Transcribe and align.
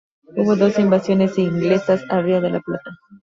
Hubo 0.35 0.55
dos 0.55 0.79
invasiones 0.79 1.37
inglesas 1.37 2.01
al 2.09 2.23
Río 2.23 2.41
de 2.41 2.49
la 2.49 2.59
Plata. 2.61 2.89